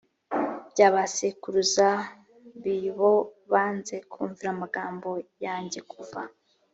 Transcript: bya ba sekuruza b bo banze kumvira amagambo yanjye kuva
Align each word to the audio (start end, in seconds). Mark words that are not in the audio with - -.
bya 0.71 0.87
ba 0.93 1.03
sekuruza 1.15 1.87
b 2.61 2.63
bo 2.97 3.13
banze 3.51 3.95
kumvira 4.11 4.49
amagambo 4.55 5.09
yanjye 5.45 5.79
kuva 5.91 6.21